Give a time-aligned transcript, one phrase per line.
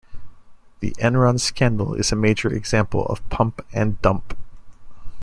[0.79, 4.35] The Enron scandal is a major example of pump and dump.